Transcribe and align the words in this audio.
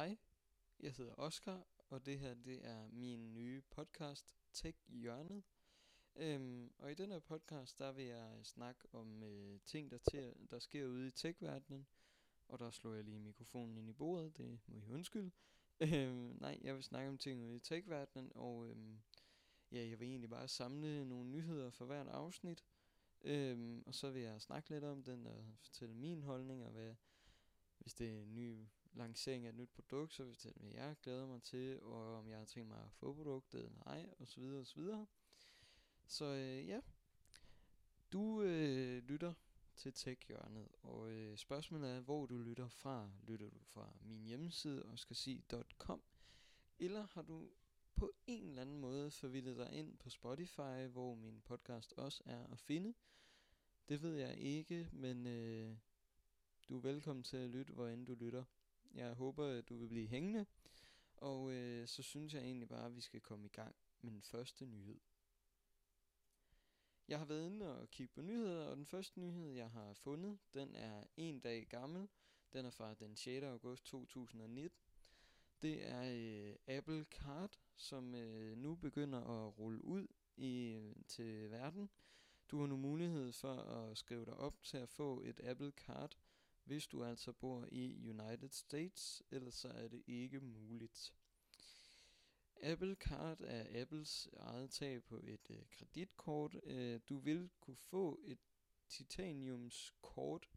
Hej, 0.00 0.16
jeg 0.80 0.92
hedder 0.92 1.14
Oscar, 1.14 1.66
og 1.88 2.06
det 2.06 2.18
her 2.18 2.34
det 2.34 2.66
er 2.66 2.88
min 2.88 3.34
nye 3.34 3.62
podcast, 3.70 4.34
Tech 4.52 4.78
Hjørnet. 4.88 5.42
Øhm, 6.16 6.72
og 6.78 6.90
i 6.90 6.94
den 6.94 7.10
her 7.10 7.18
podcast, 7.18 7.78
der 7.78 7.92
vil 7.92 8.04
jeg 8.04 8.40
snakke 8.42 8.88
om 8.92 9.22
øh, 9.22 9.60
ting, 9.66 9.90
der, 9.90 9.98
til, 9.98 10.34
der 10.50 10.58
sker 10.58 10.86
ude 10.86 11.06
i 11.06 11.10
tech-verdenen. 11.10 11.86
Og 12.48 12.58
der 12.58 12.70
slår 12.70 12.94
jeg 12.94 13.04
lige 13.04 13.18
mikrofonen 13.18 13.76
ind 13.76 13.88
i 13.88 13.92
bordet, 13.92 14.36
det 14.36 14.60
må 14.66 14.76
I 14.76 14.90
undskylde. 14.90 15.30
Øhm, 15.80 16.36
nej, 16.40 16.58
jeg 16.62 16.74
vil 16.74 16.82
snakke 16.82 17.08
om 17.08 17.18
ting 17.18 17.42
ude 17.42 17.56
i 17.56 17.60
tech-verdenen, 17.60 18.32
og 18.34 18.68
øhm, 18.68 19.00
ja, 19.72 19.88
jeg 19.88 20.00
vil 20.00 20.08
egentlig 20.08 20.30
bare 20.30 20.48
samle 20.48 21.04
nogle 21.04 21.30
nyheder 21.30 21.70
for 21.70 21.84
hvert 21.84 22.08
afsnit. 22.08 22.64
Øhm, 23.22 23.82
og 23.86 23.94
så 23.94 24.10
vil 24.10 24.22
jeg 24.22 24.40
snakke 24.40 24.70
lidt 24.70 24.84
om 24.84 25.02
den 25.02 25.26
og 25.26 25.44
fortælle 25.58 25.94
min 25.94 26.22
holdning, 26.22 26.64
og 26.64 26.70
hvad, 26.70 26.94
hvis 27.78 27.94
det 27.94 28.08
er 28.08 28.20
en 28.20 28.34
ny 28.34 28.66
lancering 28.92 29.46
af 29.46 29.48
et 29.48 29.54
nyt 29.54 29.70
produkt, 29.70 30.14
så 30.14 30.22
vil 30.22 30.28
jeg 30.30 30.36
fortælle, 30.36 30.60
hvad 30.60 30.70
jeg 30.70 30.96
glæder 31.02 31.26
mig 31.26 31.42
til, 31.42 31.80
og 31.80 32.18
om 32.18 32.28
jeg 32.28 32.38
har 32.38 32.44
tænkt 32.44 32.68
mig 32.68 32.84
at 32.84 32.92
få 32.92 33.14
produktet 33.14 33.64
eller 33.64 33.82
ej, 33.82 34.06
og 34.18 34.28
så 34.28 34.40
videre, 34.40 34.60
og 34.60 34.66
så 34.66 34.76
videre. 34.76 35.06
Så 36.06 36.24
øh, 36.24 36.66
ja, 36.66 36.80
du 38.12 38.42
øh, 38.42 39.02
lytter 39.02 39.34
til 39.76 39.92
Tech-hjørnet, 39.92 40.68
og 40.82 41.10
øh, 41.10 41.36
spørgsmålet 41.36 41.90
er, 41.90 42.00
hvor 42.00 42.26
du 42.26 42.38
lytter 42.38 42.68
fra. 42.68 43.10
Lytter 43.26 43.50
du 43.50 43.58
fra 43.62 43.92
min 44.02 44.24
hjemmeside, 44.24 44.84
oskarsi.com, 44.86 46.02
eller 46.78 47.06
har 47.12 47.22
du 47.22 47.50
på 47.96 48.12
en 48.26 48.48
eller 48.48 48.62
anden 48.62 48.78
måde 48.78 49.10
forvildet 49.10 49.56
dig 49.56 49.72
ind 49.72 49.98
på 49.98 50.10
Spotify, 50.10 50.86
hvor 50.92 51.14
min 51.14 51.40
podcast 51.40 51.92
også 51.96 52.22
er 52.26 52.46
at 52.52 52.58
finde. 52.58 52.94
Det 53.88 54.02
ved 54.02 54.14
jeg 54.14 54.38
ikke, 54.38 54.88
men 54.92 55.26
øh, 55.26 55.76
du 56.68 56.76
er 56.76 56.80
velkommen 56.80 57.22
til 57.22 57.36
at 57.36 57.50
lytte, 57.50 57.72
hvor 57.72 57.88
end 57.88 58.06
du 58.06 58.14
lytter. 58.14 58.44
Jeg 58.94 59.12
håber, 59.12 59.46
at 59.46 59.68
du 59.68 59.76
vil 59.76 59.88
blive 59.88 60.08
hængende, 60.08 60.46
og 61.16 61.52
øh, 61.52 61.88
så 61.88 62.02
synes 62.02 62.34
jeg 62.34 62.42
egentlig 62.42 62.68
bare, 62.68 62.86
at 62.86 62.96
vi 62.96 63.00
skal 63.00 63.20
komme 63.20 63.46
i 63.46 63.50
gang 63.52 63.74
med 64.00 64.12
den 64.12 64.22
første 64.22 64.66
nyhed. 64.66 65.00
Jeg 67.08 67.18
har 67.18 67.26
været 67.26 67.46
inde 67.46 67.80
og 67.80 67.90
kigge 67.90 68.12
på 68.14 68.22
nyheder, 68.22 68.66
og 68.66 68.76
den 68.76 68.86
første 68.86 69.20
nyhed, 69.20 69.50
jeg 69.50 69.70
har 69.70 69.94
fundet, 69.94 70.38
den 70.54 70.74
er 70.74 71.04
en 71.16 71.40
dag 71.40 71.66
gammel. 71.70 72.08
Den 72.52 72.66
er 72.66 72.70
fra 72.70 72.94
den 72.94 73.16
6. 73.16 73.44
august 73.44 73.84
2019. 73.84 74.70
Det 75.62 75.86
er 75.88 76.02
øh, 76.06 76.76
Apple 76.76 77.04
Card, 77.04 77.58
som 77.76 78.14
øh, 78.14 78.56
nu 78.56 78.74
begynder 78.74 79.18
at 79.18 79.58
rulle 79.58 79.84
ud 79.84 80.06
i, 80.36 80.66
øh, 80.66 80.94
til 81.08 81.50
verden. 81.50 81.90
Du 82.50 82.60
har 82.60 82.66
nu 82.66 82.76
mulighed 82.76 83.32
for 83.32 83.54
at 83.54 83.98
skrive 83.98 84.24
dig 84.24 84.34
op 84.34 84.62
til 84.62 84.76
at 84.76 84.88
få 84.88 85.22
et 85.24 85.40
Apple 85.44 85.70
Card, 85.70 86.16
hvis 86.70 86.86
du 86.86 87.04
altså 87.04 87.32
bor 87.32 87.66
i 87.72 88.10
United 88.10 88.50
States, 88.50 89.22
ellers 89.30 89.54
så 89.54 89.68
er 89.68 89.88
det 89.88 90.02
ikke 90.06 90.40
muligt. 90.40 91.14
Apple 92.62 92.94
Card 92.94 93.40
er 93.40 93.80
Apples 93.80 94.28
eget 94.36 94.70
tag 94.70 95.04
på 95.04 95.20
et 95.24 95.50
øh, 95.50 95.62
kreditkort. 95.70 96.56
Øh, 96.64 97.00
du 97.08 97.18
vil 97.18 97.50
kunne 97.60 97.76
få 97.76 98.20
et 98.24 98.38
titaniumskort, 98.88 100.50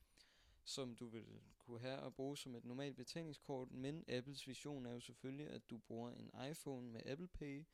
som 0.64 0.95
du 0.95 1.08
vil 1.08 1.41
kunne 1.58 1.80
have 1.80 2.00
og 2.00 2.16
bruge 2.16 2.38
som 2.38 2.56
et 2.56 2.66
normalt 2.66 2.95
betalingskort, 2.95 3.72
men 3.72 4.06
Apples 4.08 4.47
vision 4.47 4.86
er 4.86 4.91
jo 4.91 5.00
selvfølgelig, 5.00 5.47
at 5.47 5.69
du 5.69 5.78
bruger 5.78 6.11
en 6.11 6.31
iPhone 6.52 6.91
med 6.91 7.02
Apple 7.06 7.28
Pay, 7.28 7.66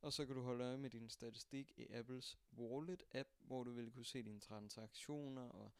og 0.00 0.12
så 0.12 0.26
kan 0.26 0.36
du 0.36 0.42
holde 0.42 0.64
øje 0.64 0.78
med 0.78 0.90
din 0.90 1.08
statistik 1.08 1.72
i 1.76 1.86
Apples 1.90 2.38
Wallet-app, 2.58 3.28
hvor 3.40 3.64
du 3.64 3.72
vil 3.72 3.90
kunne 3.90 4.04
se 4.04 4.22
dine 4.22 4.40
transaktioner 4.40 5.48
og 5.48 5.72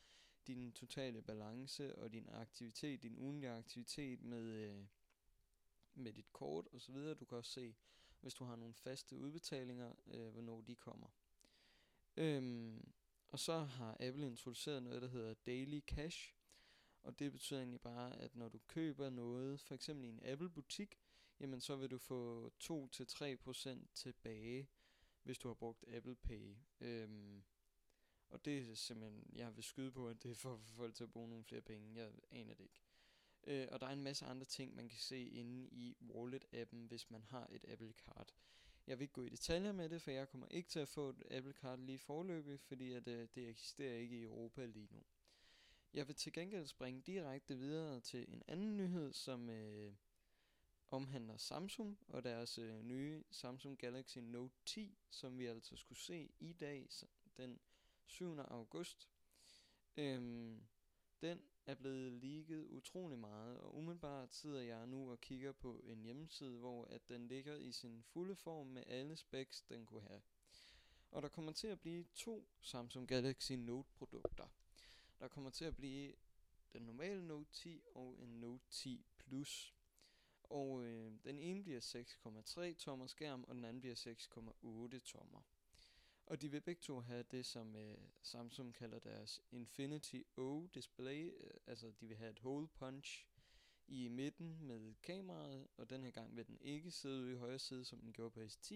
din 0.47 0.73
totale 0.73 1.23
balance 1.23 1.97
og 1.99 2.13
din 2.13 2.29
aktivitet, 2.29 3.03
din 3.03 3.19
ugenlige 3.19 3.51
aktivitet 3.51 4.23
med, 4.23 4.43
øh, 4.43 4.85
med 5.95 6.13
dit 6.13 6.33
kort 6.33 6.69
og 6.73 6.81
så 6.81 6.93
videre. 6.93 7.15
Du 7.15 7.25
kan 7.25 7.39
også 7.39 7.53
se, 7.53 7.75
hvis 8.21 8.35
du 8.35 8.45
har 8.45 8.57
nogle 8.57 8.75
faste 8.75 9.17
udbetalinger, 9.17 9.93
øh, 10.07 10.29
hvornår 10.29 10.61
de 10.61 10.75
kommer. 10.75 11.09
Øhm, 12.17 12.93
og 13.29 13.39
så 13.39 13.59
har 13.59 13.97
Apple 14.01 14.27
introduceret 14.27 14.83
noget, 14.83 15.03
der 15.03 15.09
hedder 15.09 15.35
Daily 15.35 15.81
Cash, 15.81 16.35
og 17.03 17.19
det 17.19 17.33
betyder 17.33 17.61
egentlig 17.61 17.81
bare, 17.81 18.17
at 18.21 18.37
når 18.37 18.49
du 18.49 18.59
køber 18.59 19.11
noget, 19.11 19.61
for 19.61 19.75
eksempel 19.75 20.05
i 20.05 20.09
en 20.09 20.21
Apple-butik, 20.25 21.01
jamen 21.41 21.61
så 21.61 21.77
vil 21.77 21.91
du 21.91 21.99
få 21.99 22.53
2-3% 22.61 23.87
tilbage, 23.95 24.69
hvis 25.23 25.39
du 25.39 25.49
har 25.49 25.55
brugt 25.55 25.85
Apple 25.89 26.17
Pay. 26.17 26.57
Øhm, 26.81 27.45
og 28.31 28.45
det 28.45 28.59
er 28.59 28.75
simpelthen, 28.75 29.31
jeg 29.33 29.57
vil 29.57 29.65
skyde 29.65 29.93
på, 29.93 30.09
at 30.09 30.23
det 30.23 30.31
er 30.31 30.35
for 30.35 30.55
at 30.55 30.61
få 30.61 30.75
folk 30.75 30.95
til 30.95 31.05
at 31.05 31.13
bruge 31.13 31.29
nogle 31.29 31.45
flere 31.45 31.61
penge. 31.61 31.95
Jeg 31.95 32.13
aner 32.31 32.55
det 32.55 32.65
ikke. 32.65 32.83
Øh, 33.47 33.69
og 33.71 33.81
der 33.81 33.87
er 33.87 33.93
en 33.93 34.03
masse 34.03 34.25
andre 34.27 34.45
ting, 34.45 34.75
man 34.75 34.89
kan 34.89 34.99
se 34.99 35.29
inde 35.29 35.69
i 35.69 35.97
Wallet-appen, 36.01 36.77
hvis 36.89 37.11
man 37.11 37.23
har 37.23 37.49
et 37.53 37.65
Apple 37.69 37.93
Card. 37.93 38.35
Jeg 38.87 38.99
vil 38.99 39.03
ikke 39.03 39.13
gå 39.13 39.23
i 39.23 39.29
detaljer 39.29 39.73
med 39.73 39.89
det, 39.89 40.03
for 40.03 40.11
jeg 40.11 40.29
kommer 40.29 40.47
ikke 40.51 40.69
til 40.69 40.81
at 40.81 40.89
få 40.89 41.09
et 41.09 41.23
Apple 41.31 41.53
Card 41.53 41.79
lige 41.79 41.99
forløbig, 41.99 42.61
fordi 42.61 42.93
at, 42.93 43.09
øh, 43.09 43.29
det 43.35 43.49
eksisterer 43.49 43.95
ikke 43.95 44.19
i 44.19 44.23
Europa 44.23 44.67
lige 44.67 44.89
nu. 44.91 45.03
Jeg 45.95 46.09
vil 46.09 46.17
til 46.17 46.33
gengæld 46.33 46.67
springe 46.67 47.01
direkte 47.01 47.59
videre 47.59 48.01
til 48.01 48.25
en 48.29 48.43
anden 48.49 48.77
nyhed, 48.77 49.13
som 49.13 49.51
øh, 49.51 49.95
omhandler 50.87 51.37
Samsung 51.37 51.99
og 52.09 52.25
deres 52.25 52.59
øh, 52.59 52.83
nye 52.83 53.25
Samsung 53.31 53.79
Galaxy 53.79 54.19
Note 54.19 54.55
10, 54.65 54.99
som 55.11 55.39
vi 55.39 55.47
altså 55.47 55.77
skulle 55.77 55.99
se 55.99 56.31
i 56.41 56.53
dag, 56.53 56.89
den 57.37 57.61
7. 58.07 58.39
august. 58.39 59.09
Øhm, 59.97 60.63
den 61.21 61.43
er 61.67 61.75
blevet 61.75 62.13
ligget 62.13 62.67
utrolig 62.67 63.19
meget, 63.19 63.61
og 63.61 63.75
umiddelbart 63.75 64.35
sidder 64.35 64.61
jeg 64.61 64.87
nu 64.87 65.11
og 65.11 65.21
kigger 65.21 65.53
på 65.53 65.81
en 65.85 66.03
hjemmeside, 66.03 66.59
hvor 66.59 66.85
at 66.85 67.09
den 67.09 67.29
ligger 67.29 67.57
i 67.57 67.73
sin 67.73 68.03
fulde 68.03 68.37
form 68.37 68.67
med 68.67 68.83
alle 68.87 69.17
specs, 69.17 69.63
den 69.63 69.87
kunne 69.87 70.03
have. 70.03 70.23
Og 71.11 71.23
der 71.23 71.29
kommer 71.29 71.53
til 71.53 71.67
at 71.67 71.81
blive 71.81 72.05
to 72.15 72.49
Samsung 72.61 73.09
Galaxy 73.09 73.53
Note 73.53 73.89
produkter. 73.95 74.47
Der 75.19 75.29
kommer 75.29 75.51
til 75.51 75.65
at 75.65 75.77
blive 75.77 76.15
den 76.73 76.83
normale 76.83 77.27
Note 77.27 77.51
10 77.53 77.83
og 77.95 78.17
en 78.21 78.29
Note 78.29 78.65
10 78.71 79.07
Plus. 79.19 79.75
Og 80.43 80.85
øh, 80.85 81.13
den 81.25 81.39
ene 81.39 81.63
bliver 81.63 81.81
6,3 81.81 82.75
tommer 82.75 83.07
skærm, 83.07 83.45
og 83.45 83.55
den 83.55 83.65
anden 83.65 83.81
bliver 83.81 83.95
6,8 83.95 84.99
tommer. 84.99 85.43
Og 86.27 86.43
de 86.43 86.51
vil 86.51 86.61
begge 86.61 86.81
to 86.81 87.01
have 87.01 87.23
det, 87.23 87.47
som 87.47 87.77
øh, 87.77 87.99
Samsung 88.23 88.75
kalder 88.75 88.99
deres 88.99 89.41
Infinity 89.51 90.21
O 90.37 90.67
display. 90.75 91.33
Øh, 91.41 91.51
altså, 91.67 91.93
de 92.01 92.07
vil 92.07 92.17
have 92.17 92.31
et 92.31 92.39
hole 92.39 92.69
punch 92.69 93.27
i 93.87 94.09
midten 94.09 94.59
med 94.61 94.95
kameraet, 95.03 95.67
og 95.77 95.91
den 95.91 96.05
her 96.05 96.11
gang 96.11 96.37
vil 96.37 96.47
den 96.47 96.59
ikke 96.61 96.91
sidde 96.91 97.33
i 97.33 97.37
højre 97.37 97.59
side, 97.59 97.85
som 97.85 98.01
den 98.01 98.13
gjorde 98.13 98.31
på 98.31 98.41
S10. 98.41 98.75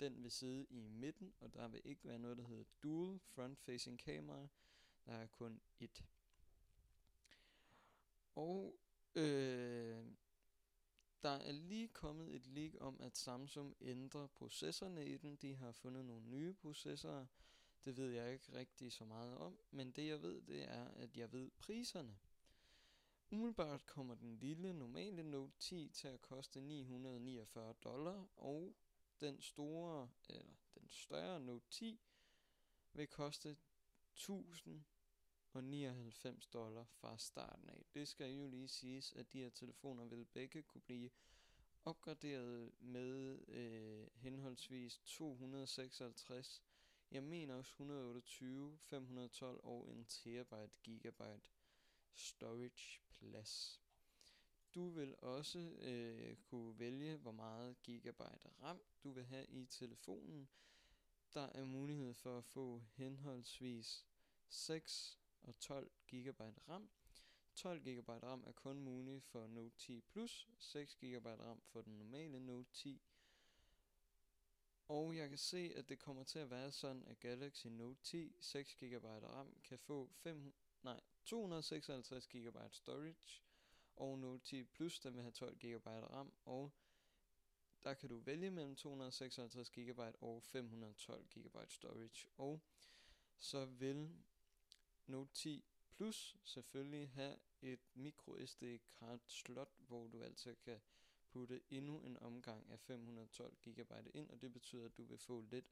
Den 0.00 0.22
vil 0.22 0.30
sidde 0.30 0.66
i 0.70 0.88
midten, 0.88 1.34
og 1.40 1.54
der 1.54 1.68
vil 1.68 1.80
ikke 1.84 2.04
være 2.04 2.18
noget, 2.18 2.36
der 2.38 2.44
hedder 2.44 2.64
dual 2.82 3.20
front-facing 3.20 3.96
kamera. 3.96 4.48
Der 5.06 5.12
er 5.12 5.26
kun 5.26 5.60
et. 5.80 6.04
Og 8.34 8.78
øh, 9.14 10.04
der 11.26 11.32
er 11.32 11.52
lige 11.52 11.88
kommet 11.88 12.34
et 12.34 12.46
leak 12.46 12.72
om, 12.80 13.00
at 13.00 13.16
Samsung 13.16 13.76
ændrer 13.80 14.26
processorerne 14.26 15.06
i 15.06 15.16
den. 15.16 15.36
De 15.36 15.54
har 15.54 15.72
fundet 15.72 16.04
nogle 16.04 16.26
nye 16.26 16.52
processorer. 16.52 17.26
Det 17.84 17.96
ved 17.96 18.10
jeg 18.10 18.32
ikke 18.32 18.52
rigtig 18.52 18.92
så 18.92 19.04
meget 19.04 19.36
om, 19.36 19.58
men 19.70 19.90
det 19.90 20.06
jeg 20.06 20.22
ved, 20.22 20.42
det 20.42 20.62
er, 20.62 20.88
at 20.88 21.16
jeg 21.16 21.32
ved 21.32 21.50
priserne. 21.58 22.18
Umiddelbart 23.30 23.86
kommer 23.86 24.14
den 24.14 24.36
lille 24.36 24.72
normale 24.72 25.22
Note 25.22 25.52
10 25.58 25.88
til 25.88 26.08
at 26.08 26.22
koste 26.22 26.60
949 26.60 27.74
dollar, 27.84 28.28
og 28.36 28.76
den 29.20 29.40
store, 29.40 30.08
eller 30.28 30.54
den 30.74 30.88
større 30.88 31.40
Note 31.40 31.66
10 31.70 32.00
vil 32.92 33.06
koste 33.06 33.56
1000 34.14 34.84
og 35.56 35.64
99 35.64 36.46
dollar 36.46 36.84
fra 36.84 37.18
starten 37.18 37.68
af. 37.68 37.84
Det 37.94 38.08
skal 38.08 38.34
jo 38.34 38.46
lige 38.46 38.68
siges, 38.68 39.12
at 39.12 39.32
de 39.32 39.38
her 39.38 39.50
telefoner 39.50 40.04
vil 40.04 40.24
begge 40.24 40.62
kunne 40.62 40.80
blive 40.80 41.10
opgraderet 41.84 42.72
med 42.80 43.38
øh, 43.48 44.06
henholdsvis 44.14 44.98
256, 45.04 46.62
jeg 47.10 47.22
mener 47.22 47.54
også 47.54 47.70
128, 47.70 48.78
512 48.78 49.60
og 49.64 49.92
en 49.92 50.04
terabyte 50.04 50.74
gigabyte 50.82 51.48
storage 52.14 53.00
plads. 53.10 53.82
Du 54.74 54.88
vil 54.88 55.14
også 55.18 55.58
øh, 55.58 56.36
kunne 56.36 56.78
vælge, 56.78 57.16
hvor 57.16 57.32
meget 57.32 57.82
gigabyte 57.82 58.48
RAM 58.62 58.80
du 59.04 59.10
vil 59.10 59.24
have 59.24 59.46
i 59.46 59.64
telefonen. 59.64 60.48
Der 61.34 61.48
er 61.54 61.64
mulighed 61.64 62.14
for 62.14 62.38
at 62.38 62.44
få 62.44 62.82
henholdsvis 62.94 64.06
6 64.48 65.18
og 65.46 65.58
12 65.58 65.90
GB 66.08 66.40
RAM. 66.68 66.90
12 67.54 67.80
GB 67.80 68.08
RAM 68.08 68.44
er 68.46 68.52
kun 68.52 68.80
mulig 68.80 69.22
for 69.22 69.46
Note 69.46 69.76
10 69.78 70.00
Plus, 70.00 70.48
6 70.58 70.96
GB 70.96 71.26
RAM 71.26 71.60
for 71.60 71.82
den 71.82 71.98
normale 71.98 72.40
Note 72.40 72.70
10. 72.72 73.02
Og 74.88 75.16
jeg 75.16 75.28
kan 75.28 75.38
se, 75.38 75.72
at 75.76 75.88
det 75.88 75.98
kommer 75.98 76.24
til 76.24 76.38
at 76.38 76.50
være 76.50 76.72
sådan, 76.72 77.02
at 77.06 77.20
Galaxy 77.20 77.66
Note 77.66 78.00
10 78.02 78.36
6 78.40 78.74
GB 78.74 79.04
RAM 79.04 79.56
kan 79.62 79.78
få 79.78 80.10
5, 80.12 80.54
nej, 80.82 81.00
256 81.24 82.28
GB 82.28 82.56
storage 82.70 83.42
Og 83.96 84.18
Note 84.18 84.44
10 84.44 84.64
Plus, 84.64 85.00
den 85.00 85.14
vil 85.14 85.22
have 85.22 85.32
12 85.32 85.58
GB 85.58 85.86
RAM, 85.86 86.32
og 86.44 86.72
der 87.84 87.94
kan 87.94 88.08
du 88.08 88.18
vælge 88.18 88.50
mellem 88.50 88.76
256 88.76 89.70
GB 89.70 90.00
og 90.20 90.42
512 90.42 91.26
GB 91.26 91.56
storage. 91.68 92.28
Og 92.36 92.60
så 93.38 93.64
vil 93.64 94.10
Note 95.06 95.30
10 95.34 95.64
Plus 95.96 96.36
selvfølgelig 96.44 97.10
have 97.10 97.38
et 97.62 97.80
micro 97.94 98.46
SD 98.46 98.62
card 98.98 99.20
slot, 99.26 99.70
hvor 99.78 100.06
du 100.06 100.22
altså 100.22 100.54
kan 100.54 100.80
putte 101.30 101.60
endnu 101.70 102.00
en 102.00 102.16
omgang 102.16 102.70
af 102.70 102.80
512 102.80 103.56
GB 103.62 103.92
ind, 104.14 104.30
og 104.30 104.40
det 104.40 104.52
betyder, 104.52 104.84
at 104.84 104.96
du 104.96 105.04
vil 105.04 105.18
få 105.18 105.40
lidt 105.40 105.66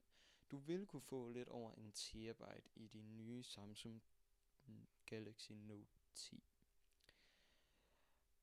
du 0.51 0.57
vil 0.57 0.85
kunne 0.85 1.01
få 1.01 1.27
lidt 1.29 1.49
over 1.49 1.71
en 1.71 1.91
terabyte 1.91 2.69
i 2.75 2.87
din 2.87 3.17
nye 3.17 3.43
Samsung 3.43 4.03
Galaxy 5.05 5.51
Note 5.51 5.91
10. 6.13 6.43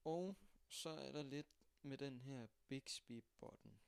Og 0.05 0.37
så 0.69 0.89
er 0.89 1.13
der 1.13 1.23
lidt 1.23 1.47
med 1.83 1.99
den 1.99 2.21
her 2.21 2.47
Bixby 2.69 3.25
button. 3.39 3.79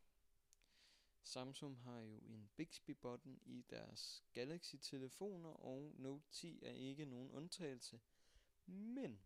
Samsung 1.25 1.79
har 1.79 1.99
jo 2.01 2.19
en 2.19 2.51
Bixby 2.57 2.91
button 2.91 3.41
i 3.47 3.65
deres 3.71 4.25
Galaxy 4.33 4.77
telefoner, 4.81 5.49
og 5.49 5.93
Note 5.97 6.25
10 6.31 6.63
er 6.63 6.73
ikke 6.73 7.05
nogen 7.05 7.31
undtagelse. 7.31 8.01
Men 8.67 9.21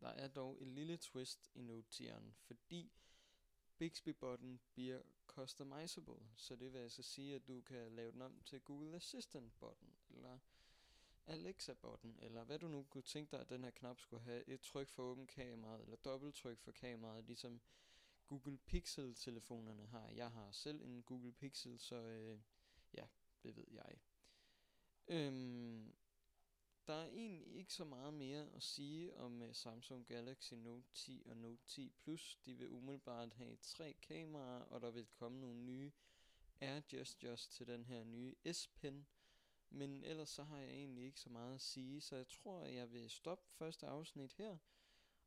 der 0.00 0.08
er 0.08 0.28
dog 0.28 0.62
et 0.62 0.68
lille 0.68 0.96
twist 0.96 1.50
i 1.54 1.62
Note 1.62 1.88
10'eren, 1.94 2.32
fordi 2.32 2.92
Bixby 3.78 4.08
button 4.08 4.60
bliver 4.72 5.02
customizable, 5.26 6.28
så 6.36 6.56
det 6.56 6.72
vil 6.72 6.78
altså 6.78 7.02
sige, 7.02 7.34
at 7.34 7.48
du 7.48 7.60
kan 7.60 7.92
lave 7.92 8.12
den 8.12 8.22
om 8.22 8.42
til 8.44 8.60
Google 8.60 8.96
Assistant 8.96 9.58
button, 9.58 9.96
eller 10.08 10.38
Alexa 11.26 11.74
button, 11.74 12.18
eller 12.18 12.44
hvad 12.44 12.58
du 12.58 12.68
nu 12.68 12.82
kunne 12.82 13.02
tænke 13.02 13.30
dig, 13.30 13.40
at 13.40 13.48
den 13.48 13.64
her 13.64 13.70
knap 13.70 14.00
skulle 14.00 14.22
have 14.22 14.48
et 14.48 14.60
tryk 14.60 14.88
for 14.88 15.02
åben 15.02 15.26
kameraet, 15.26 15.82
eller 15.82 15.96
dobbelttryk 15.96 16.58
for 16.58 16.72
kameraet, 16.72 17.24
ligesom 17.24 17.60
Google 18.26 18.58
Pixel 18.58 19.14
telefonerne 19.14 19.86
har. 19.86 20.08
Jeg 20.08 20.30
har 20.30 20.50
selv 20.50 20.82
en 20.82 21.02
Google 21.02 21.32
Pixel, 21.32 21.78
så 21.78 21.96
øh, 21.96 22.38
ja, 22.94 23.06
det 23.42 23.56
ved 23.56 23.66
jeg. 23.70 23.98
Øhm, 25.08 25.94
der 26.86 26.94
er 26.94 27.06
egentlig 27.06 27.54
ikke 27.54 27.74
så 27.74 27.84
meget 27.84 28.14
mere 28.14 28.48
at 28.56 28.62
sige 28.62 29.16
om 29.16 29.42
uh, 29.42 29.52
Samsung 29.52 30.06
Galaxy 30.06 30.54
Note 30.54 30.88
10 30.94 31.22
og 31.26 31.36
Note 31.36 31.62
10 31.66 31.92
Plus. 32.02 32.38
De 32.46 32.54
vil 32.54 32.70
umiddelbart 32.70 33.32
have 33.32 33.56
tre 33.56 33.96
kameraer, 34.02 34.60
og 34.60 34.80
der 34.80 34.90
vil 34.90 35.06
komme 35.06 35.40
nogle 35.40 35.60
nye 35.60 35.92
Air 36.60 36.80
Gestures 36.88 37.48
til 37.48 37.66
den 37.66 37.84
her 37.84 38.04
nye 38.04 38.34
S-Pen. 38.52 39.06
Men 39.70 40.04
ellers 40.04 40.28
så 40.28 40.42
har 40.44 40.58
jeg 40.58 40.70
egentlig 40.70 41.04
ikke 41.04 41.20
så 41.20 41.30
meget 41.30 41.54
at 41.54 41.60
sige, 41.60 42.00
så 42.00 42.16
jeg 42.16 42.28
tror, 42.28 42.60
at 42.60 42.74
jeg 42.74 42.92
vil 42.92 43.10
stoppe 43.10 43.44
første 43.50 43.86
afsnit 43.86 44.32
her. 44.32 44.58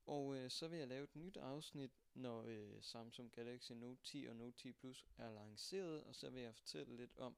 Og 0.08 0.38
øh, 0.38 0.52
så 0.52 0.68
vil 0.68 0.80
jeg 0.80 0.88
lave 0.88 1.04
et 1.04 1.16
nyt 1.16 1.38
afsnit, 1.38 1.92
når 2.14 2.44
øh, 2.44 2.82
Samsung 2.82 3.32
Galaxy 3.32 3.72
Note 3.72 4.02
10 4.04 4.26
og 4.26 4.36
Note 4.36 4.58
10 4.58 4.72
Plus 4.72 5.06
er 5.18 5.30
lanceret, 5.30 6.04
og 6.04 6.16
så 6.16 6.30
vil 6.30 6.42
jeg 6.42 6.56
fortælle 6.56 6.96
lidt 6.96 7.18
om, 7.18 7.36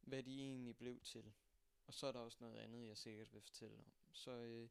hvad 0.00 0.22
de 0.22 0.40
egentlig 0.40 0.76
blev 0.76 1.00
til. 1.00 1.32
Og 1.86 1.94
så 1.94 2.06
er 2.06 2.12
der 2.12 2.20
også 2.20 2.38
noget 2.40 2.56
andet, 2.56 2.88
jeg 2.88 2.96
sikkert 2.96 3.32
vil 3.32 3.42
fortælle 3.42 3.78
om. 3.78 3.92
Så 4.12 4.30
øh, 4.30 4.68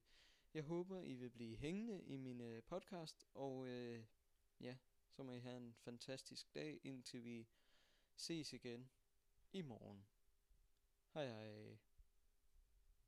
jeg 0.53 0.63
håber, 0.63 1.01
I 1.01 1.13
vil 1.13 1.29
blive 1.29 1.57
hængende 1.57 2.03
i 2.03 2.17
min 2.17 2.41
øh, 2.41 2.63
podcast, 2.63 3.25
og 3.33 3.67
øh, 3.67 4.03
ja, 4.59 4.77
så 5.09 5.23
må 5.23 5.33
I 5.33 5.39
have 5.39 5.57
en 5.57 5.73
fantastisk 5.73 6.55
dag, 6.55 6.79
indtil 6.83 7.23
vi 7.23 7.47
ses 8.15 8.53
igen 8.53 8.89
i 9.53 9.61
morgen. 9.61 10.05
Hej 11.13 11.27
hej. 11.27 11.88